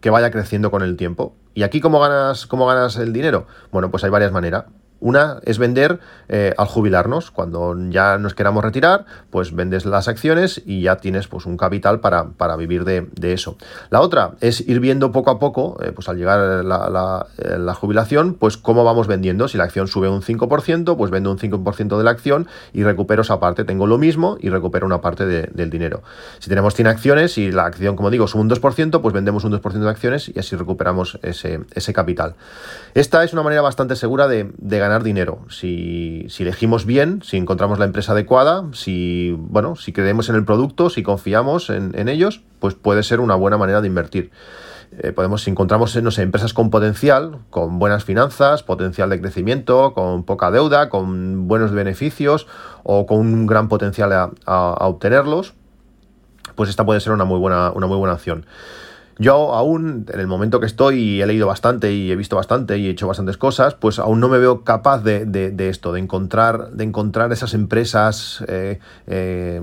[0.00, 1.36] Que vaya creciendo con el tiempo.
[1.52, 3.46] ¿Y aquí cómo ganas, cómo ganas el dinero?
[3.70, 4.64] Bueno, pues hay varias maneras.
[5.00, 7.30] Una es vender eh, al jubilarnos.
[7.30, 12.00] Cuando ya nos queramos retirar, pues vendes las acciones y ya tienes pues, un capital
[12.00, 13.56] para, vivir de, eso.
[13.90, 17.74] La otra es ir viendo poco a poco, eh, pues al llegar la, eh, la,
[17.74, 19.46] jubilación, pues cómo vamos vendiendo.
[19.46, 23.22] Si la acción sube un 5%, pues vendo un 5% de la acción y recupero
[23.22, 23.64] esa parte.
[23.64, 26.02] Tengo lo mismo y recupero una parte del dinero.
[26.40, 29.52] Si tenemos 100 acciones y la acción, como digo, sube un 2%, pues vendemos un
[29.52, 32.34] 2% de acciones y así recuperamos ese, ese capital.
[32.94, 35.44] Esta es una manera bastante segura de, de ganar dinero.
[35.48, 40.90] Si, elegimos bien, si encontramos la empresa adecuada, si, bueno, si creemos en el producto,
[40.90, 44.30] si confiamos en, ellos, pues puede ser una buena manera de invertir.
[44.98, 49.92] Eh, podemos, si encontramos no sé, empresas con potencial, con buenas finanzas, potencial de crecimiento,
[49.92, 52.46] con poca deuda, con buenos beneficios
[52.84, 55.54] o con un gran potencial a, obtenerlos,
[56.54, 58.46] pues esta puede ser una muy buena, una muy buena opción.
[59.18, 62.78] Yo aún, en el momento que estoy, y he leído bastante y he visto bastante
[62.78, 66.70] y he hecho bastantes cosas, pues aún no me veo capaz de, esto, de encontrar,
[66.70, 68.78] de encontrar esas empresas eh,
[69.08, 69.60] eh,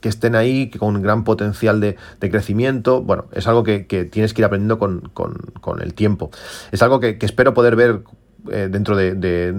[0.00, 3.02] que estén ahí, con gran potencial de, crecimiento.
[3.02, 3.80] Bueno, es algo que,
[4.10, 6.30] tienes que ir aprendiendo con, el tiempo.
[6.72, 8.02] Es algo que, que espero poder ver
[8.50, 9.52] eh, dentro de,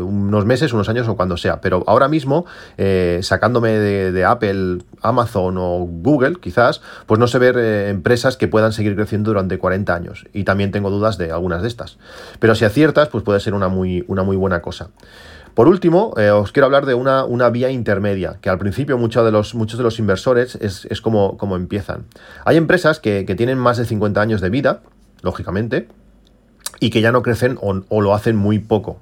[0.00, 1.60] unos meses, unos años o cuando sea.
[1.60, 7.56] Pero ahora mismo, eh, sacándome de, Apple, Amazon o Google, quizás, pues no sé ver
[7.58, 10.26] eh, empresas que puedan seguir creciendo durante 40 años.
[10.32, 11.98] Y también tengo dudas de algunas de estas.
[12.38, 14.90] Pero si aciertas, pues puede ser una muy, buena cosa.
[15.54, 19.98] Por último, os quiero hablar de una, vía intermedia, que al principio muchos de los,
[19.98, 22.04] inversores es, como, empiezan.
[22.44, 24.82] Hay empresas que tienen más de 50 años de vida,
[25.22, 25.88] lógicamente,
[26.80, 29.00] y que ya no crecen o, lo hacen muy poco.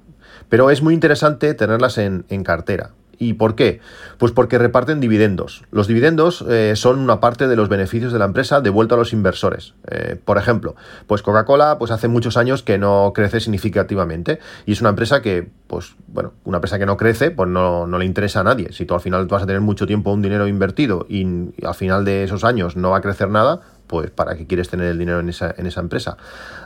[0.49, 2.91] Pero es muy interesante tenerlas en, cartera.
[3.17, 3.81] ¿Y por qué?
[4.19, 5.63] Pues porque reparten dividendos.
[5.71, 9.13] Los dividendos eh, son una parte de los beneficios de la empresa devuelto a los
[9.13, 9.75] inversores.
[9.89, 10.75] Eh, por ejemplo,
[11.07, 15.49] pues Coca-Cola pues hace muchos años que no crece significativamente y es una empresa que,
[15.69, 18.73] pues bueno, una empresa que no crece, pues no, no le interesa a nadie.
[18.73, 21.25] Si tú al final vas a tener mucho tiempo un dinero invertido y
[21.65, 24.87] al final de esos años no va a crecer nada, pues para qué quieres tener
[24.87, 26.17] el dinero en esa, en esa empresa.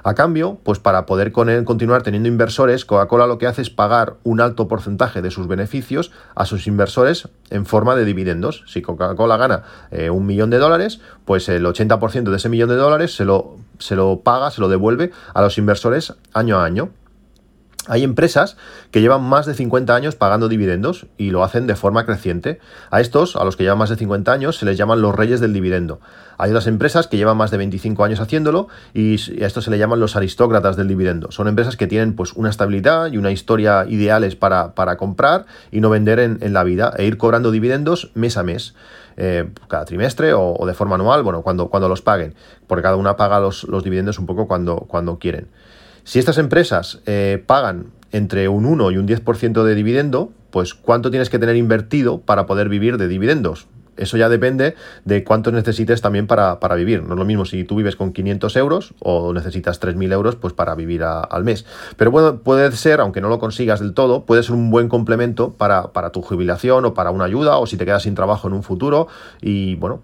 [0.03, 3.71] A cambio, pues para poder con él continuar teniendo inversores, Coca-Cola lo que hace es
[3.71, 8.65] pagar un alto porcentaje de sus beneficios a sus inversores en forma de dividendos.
[8.67, 12.77] Si Coca-Cola gana eh, un millón de dólares, pues el 80% de ese millón de
[12.77, 16.91] dólares se lo, se lo paga, se lo devuelve a los inversores año a año.
[17.89, 18.57] Hay empresas
[18.91, 22.61] que llevan más de 50 años pagando dividendos y lo hacen de forma creciente.
[22.91, 25.41] A estos, a los que llevan más de 50 años, se les llaman los reyes
[25.41, 26.01] del dividendo.
[26.37, 29.79] Hay otras empresas que llevan más de 25 años haciéndolo y a estos se le
[29.79, 31.33] llaman los aristócratas del dividendo.
[31.33, 35.91] Son empresas que tienen pues una estabilidad y una historia ideales para, comprar y no
[35.91, 38.75] vender en, la vida e ir cobrando dividendos mes a mes.
[39.21, 42.37] Eh, cada trimestre o, de forma anual, bueno, cuando, cuando los paguen,
[42.69, 45.49] porque cada una paga los, los dividendos un poco cuando, cuando quieren.
[46.09, 51.11] Si estas empresas eh, pagan entre un 1 y un 10% de dividendo, pues ¿cuánto
[51.11, 53.69] tienes que tener invertido para poder vivir de dividendos?
[53.99, 57.03] Eso ya depende de cuánto necesites también para, vivir.
[57.03, 60.55] No es lo mismo si tú vives con 500 euros o necesitas 3.000 euros pues
[60.55, 61.67] para vivir al mes.
[61.99, 65.53] Pero bueno, puede ser, aunque no lo consigas del todo, puede ser un buen complemento
[65.53, 68.55] para, para tu jubilación o para una ayuda o si te quedas sin trabajo en
[68.55, 69.09] un futuro.
[69.43, 70.01] Y bueno,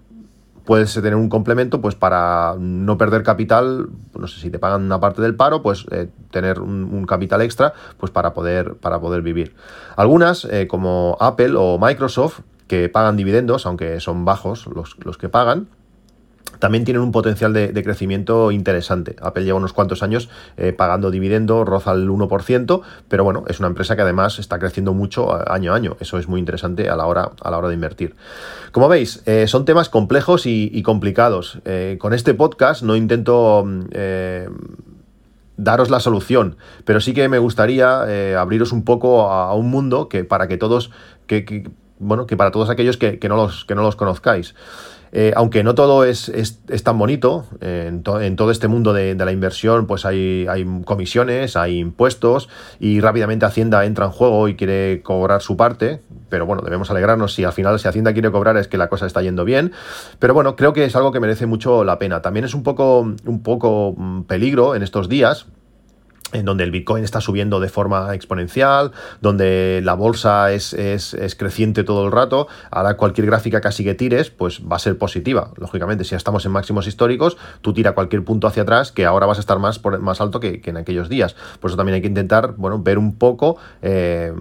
[0.65, 4.99] puedes tener un complemento pues para no perder capital, no sé si te pagan una
[4.99, 9.55] parte del paro, pues eh, tener un, capital extra pues para poder, para poder vivir.
[9.95, 15.29] Algunas, eh, como Apple o Microsoft, que pagan dividendos, aunque son bajos los, los que
[15.29, 15.67] pagan,
[16.59, 19.15] también tienen un potencial de, crecimiento interesante.
[19.21, 23.67] Apple lleva unos cuantos años eh, pagando dividendo, roza el 1%, pero bueno, es una
[23.67, 25.97] empresa que además está creciendo mucho año a año.
[25.99, 28.15] Eso es muy interesante a la hora, a la hora de invertir.
[28.71, 31.59] Como veis, eh, son temas complejos y, complicados.
[31.65, 33.85] Eh, con este podcast no intento mm,
[35.57, 40.23] daros la solución, pero sí que me gustaría abriros un poco a, un mundo que
[40.23, 40.91] para que todos,
[41.99, 44.55] bueno, que para todos aquellos que, no, los, que no los conozcáis.
[45.17, 46.29] Eh, aunque no todo es,
[46.83, 52.49] tan bonito, en, todo este mundo de, la inversión pues hay, hay, comisiones, hay impuestos
[52.81, 57.33] y rápidamente Hacienda entra en juego y quiere cobrar su parte, pero bueno, debemos alegrarnos
[57.33, 59.71] si al final si Hacienda quiere cobrar es que la cosa está yendo bien,
[60.19, 62.21] pero bueno, creo que es algo que merece mucho la pena.
[62.21, 65.47] También es un poco, un poco mm, peligro en estos días
[66.33, 71.83] en donde el Bitcoin está subiendo de forma exponencial, donde la bolsa es, es, creciente
[71.83, 75.51] todo el rato, ahora cualquier gráfica casi que tires, pues va a ser positiva.
[75.57, 79.25] Lógicamente, si ya estamos en máximos históricos, tú tira cualquier punto hacia atrás, que ahora
[79.25, 81.35] vas a estar más, por, más alto que, en aquellos días.
[81.59, 83.57] Por eso también hay que intentar, bueno, ver un poco...
[83.81, 84.33] Eh,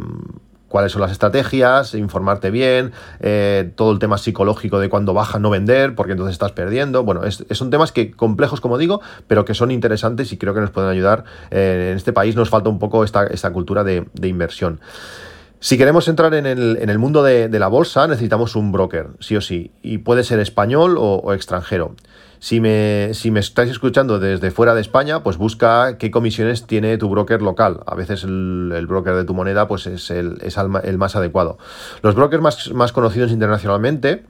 [0.74, 5.48] cuáles son las estrategias, informarte bien, eh, todo el tema psicológico de cuando baja no
[5.48, 7.04] vender, porque entonces estás perdiendo.
[7.04, 7.20] Bueno,
[7.52, 10.90] son temas que complejos, como digo, pero que son interesantes y creo que nos pueden
[10.90, 11.26] ayudar.
[11.52, 14.80] Eh, en este país nos falta un poco esta, cultura de, inversión.
[15.60, 19.70] Si queremos entrar en el, mundo de, la bolsa, necesitamos un broker, sí o sí,
[19.80, 21.94] y puede ser español o extranjero.
[22.44, 26.98] Si me, si me estáis escuchando desde fuera de España, pues busca qué comisiones tiene
[26.98, 27.80] tu broker local.
[27.86, 31.56] A veces el, broker de tu moneda pues es, el, es el más adecuado.
[32.02, 34.24] Los brokers más, más conocidos internacionalmente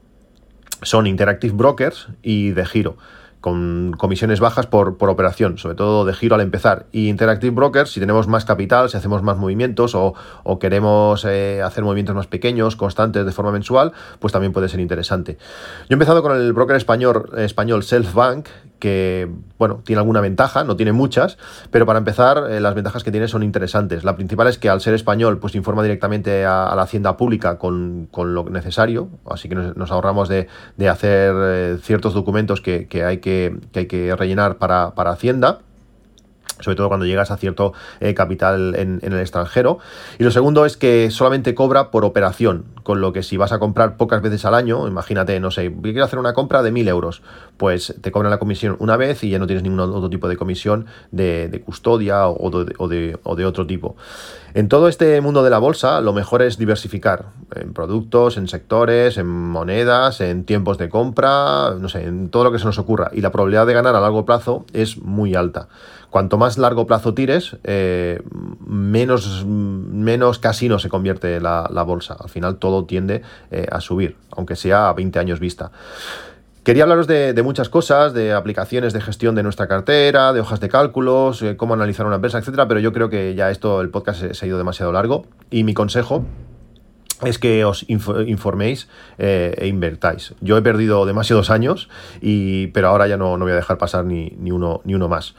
[0.83, 2.96] son Interactive Brokers y De Giro.
[3.44, 6.87] Con comisiones bajas por, por, operación, sobre todo de giro al empezar.
[6.92, 10.14] Y Interactive Brokers, si tenemos más capital, si hacemos más movimientos o,
[10.59, 15.37] queremos eh, hacer movimientos más pequeños, constantes de forma mensual, pues también puede ser interesante.
[15.37, 20.76] Yo he empezado con el broker español, español Selfbank, que bueno, tiene alguna ventaja, no
[20.76, 21.38] tiene muchas,
[21.70, 24.04] pero para empezar, eh, las ventajas que tiene son interesantes.
[24.04, 28.08] La principal es que al ser español, pues informa directamente a, la hacienda pública con,
[28.14, 30.48] lo necesario, así que nos, ahorramos de,
[30.88, 35.60] hacer eh, ciertos documentos que, hay que, hay que rellenar para, para Hacienda
[36.61, 39.79] sobre todo cuando llegas a cierto eh, capital en, el extranjero.
[40.19, 43.59] Y lo segundo es que solamente cobra por operación, con lo que si vas a
[43.59, 47.23] comprar pocas veces al año, imagínate, no sé, quiero hacer una compra de 1.000 euros,
[47.57, 50.37] pues te cobran la comisión una vez y ya no tienes ningún otro tipo de
[50.37, 53.97] comisión de, custodia o de, o de otro tipo.
[54.55, 59.19] En todo este mundo de la bolsa, lo mejor es diversificar en productos, en sectores,
[59.19, 63.11] en monedas, en tiempos de compra, no sé, en todo lo que se nos ocurra.
[63.12, 65.67] Y la probabilidad de ganar a largo plazo es muy alta.
[66.14, 68.22] Cuanto más largo plazo tires, eh,
[68.64, 72.14] menos, menos casino se convierte la, bolsa.
[72.14, 75.72] Al final todo tiende eh, a subir, aunque sea a 20 años vista.
[76.62, 80.68] Quería hablaros de, muchas cosas, de aplicaciones de gestión de nuestra cartera, de hojas de
[80.68, 84.35] cálculos, eh, cómo analizar una empresa, etcétera, pero yo creo que ya esto, el podcast
[84.35, 85.27] se ha ido demasiado largo.
[85.50, 86.24] Y mi consejo
[87.26, 90.34] es que os informéis eh, e invertáis.
[90.40, 91.88] Yo he perdido demasiados años,
[92.20, 95.08] y, pero ahora ya no, no voy a dejar pasar ni, ni, uno, ni uno
[95.08, 95.34] más.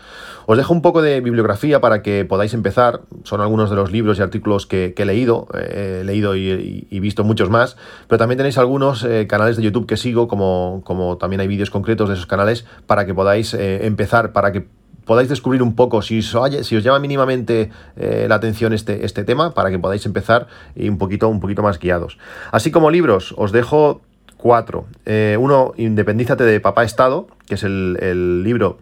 [0.45, 3.01] Os dejo un poco de bibliografía para que podáis empezar.
[3.23, 5.47] Son algunos de los libros y artículos que, he leído.
[5.53, 7.77] Eh, he leído y, visto muchos más.
[8.07, 11.69] Pero también tenéis algunos eh, canales de YouTube que sigo, como, como también hay vídeos
[11.69, 14.67] concretos de esos canales, para que podáis empezar, para que
[15.05, 19.69] podáis descubrir un poco si os, llama mínimamente eh, la atención este, este tema para
[19.69, 22.17] que podáis empezar y un poquito, un poquito más guiados.
[22.51, 24.01] Así como libros, os dejo
[24.37, 24.85] cuatro.
[25.05, 28.79] Eh, uno, Independízate de Papá Estado, que es el, el libro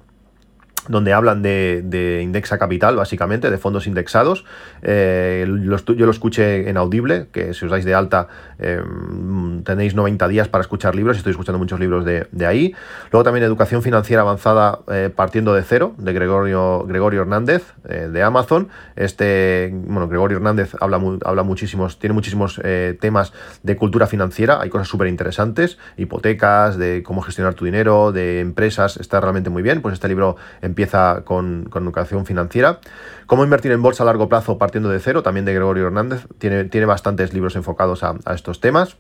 [0.88, 4.46] donde hablan de, indexa capital, básicamente, de fondos indexados.
[4.82, 8.28] Eh, yo lo escuché en Audible, que si os dais de alta
[8.60, 12.76] em, tenéis 90 días para escuchar libros, estoy escuchando muchos libros de, ahí.
[13.12, 18.24] Luego también Educación Financiera Avanzada eh, partiendo de cero, de Gregorio, Gregorio Hernández, eh, de
[18.24, 18.70] Amazon.
[18.96, 22.62] Este, bueno, Gregorio Hernández habla, habla muchísimos, tiene muchísimos
[23.00, 28.40] temas de cultura financiera, hay cosas súper interesantes, hipotecas, de cómo gestionar tu dinero, de
[28.40, 29.82] empresas, está realmente muy bien.
[29.82, 30.36] Pues este libro
[30.74, 32.80] empieza con, educación financiera.
[33.28, 36.26] Cómo invertir en bolsa a largo plazo partiendo de cero, también de Gregorio Hernández.
[36.40, 38.98] Tiene, tiene bastantes libros enfocados a, estos temas.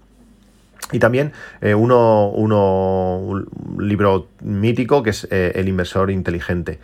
[0.91, 1.31] Y también
[1.61, 3.47] eh, uno, uno, un
[3.79, 6.79] libro mítico que es eh, El inversor inteligente.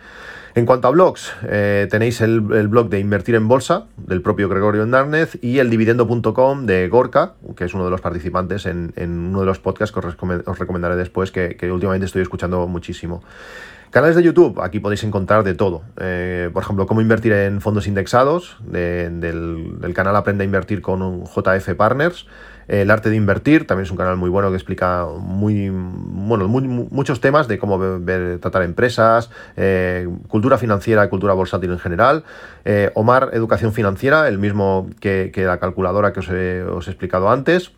[0.56, 4.82] En cuanto a blogs, eh, tenéis el, blog de Invertir en Bolsa del propio Gregorio
[4.82, 9.46] Hernández y el dividendo.com de Gorka, que es uno de los participantes en, uno de
[9.46, 13.22] los podcasts que os, recomendaré después, que últimamente estoy escuchando muchísimo.
[13.90, 15.82] Canales de YouTube, aquí podéis encontrar de todo.
[15.98, 21.74] Eh, por ejemplo, cómo invertir en fondos indexados, del, canal Aprende a Invertir con JF
[21.76, 22.28] Partners.
[22.68, 27.20] El arte de invertir, también es un canal muy bueno que explica muy, bueno, muchos
[27.20, 27.80] temas de cómo
[28.40, 32.22] tratar empresas, eh, cultura financiera y cultura bursátil en general.
[32.64, 37.72] Eh, Omar, educación financiera, el mismo que, la calculadora que os he explicado antes.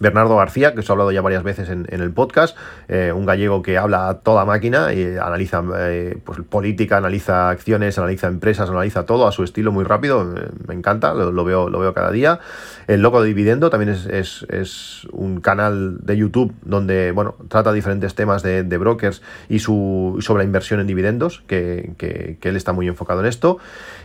[0.00, 2.56] Bernardo García, que os he hablado ya varias veces en, el podcast,
[2.88, 7.98] eh, un gallego que habla a toda máquina y analiza eh, pues, política, analiza acciones,
[7.98, 10.24] analiza empresas, analiza todo a su estilo muy rápido,
[10.66, 12.40] me, encanta, lo, veo, lo veo cada día.
[12.86, 18.42] El Loco de Dividendo también es, un canal de YouTube donde bueno, trata diferentes temas
[18.42, 23.20] de, brokers y su, sobre la inversión en dividendos, que, que él está muy enfocado
[23.20, 23.58] en esto.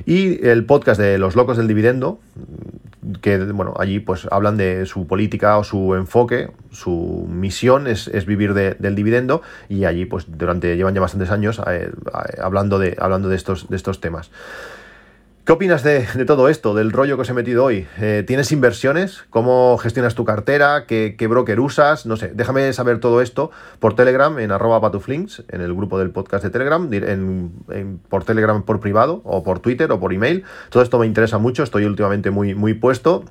[0.06, 2.20] Y el podcast de Los Locos del Dividendo,
[3.22, 8.54] que bueno, allí pues hablan de su política o su enfoque, su misión es, vivir
[8.54, 13.30] del dividendo y allí pues durante llevan ya bastantes años eh, eh, hablando, de, hablando
[13.30, 14.32] de, estos, de estos temas.
[15.50, 17.88] ¿Qué opinas de, todo esto, del rollo que os he metido hoy?
[18.00, 19.24] Eh, ¿Tienes inversiones?
[19.32, 20.86] ¿Cómo gestionas tu cartera?
[20.86, 22.06] ¿Qué, broker usas?
[22.06, 26.12] No sé, déjame saber todo esto por Telegram en arroba patuflinks, en el grupo del
[26.12, 26.88] podcast de Telegram,
[28.10, 30.44] por Telegram por privado, o por Twitter, o por email.
[30.70, 33.26] Todo esto me interesa mucho, estoy últimamente muy, muy puesto.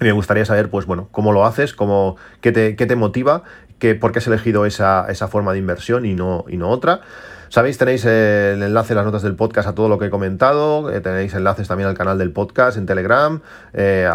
[0.00, 3.42] Me gustaría saber, pues bueno, cómo lo haces, cómo, qué, te, qué te motiva,
[3.78, 7.02] qué, por qué has elegido esa, esa forma de inversión y no, y no otra.
[7.50, 10.88] Sabéis, tenéis el enlace en las notas del podcast a todo lo que he comentado,
[10.88, 13.40] eh, tenéis enlaces también al canal del podcast en Telegram,
[13.72, 14.08] eh,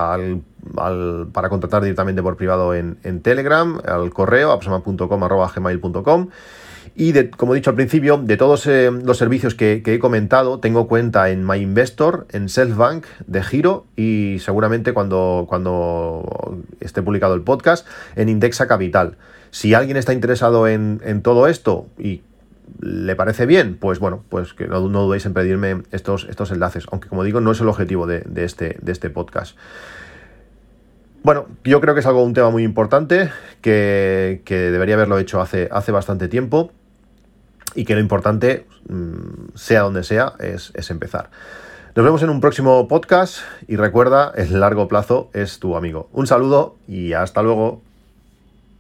[0.74, 6.30] para contratar directamente por privado en, Telegram, al correo apsama.com.gmail.com
[6.96, 10.60] y de, como he dicho al principio, de todos eh, los servicios que, he comentado,
[10.60, 17.42] tengo cuenta en MyInvestor, en Selfbank, de Giro y seguramente cuando, cuando esté publicado el
[17.42, 19.18] podcast, en Indexa Capital.
[19.52, 22.22] Si alguien está interesado en, en todo esto y
[22.80, 27.10] le parece bien, pues bueno, pues que no, dudéis en pedirme estos, estos enlaces, aunque
[27.10, 29.58] como digo, no es el objetivo de, este, de este podcast.
[31.24, 35.68] Bueno, yo creo que es algo un tema muy importante, que, debería haberlo hecho hace,
[35.72, 36.72] hace bastante tiempo
[37.76, 41.30] y que lo importante, mm, sea donde sea, es, es empezar.
[41.96, 46.10] Nos vemos en un próximo podcast y recuerda, el largo plazo es tu amigo.
[46.12, 47.85] Un saludo y hasta luego.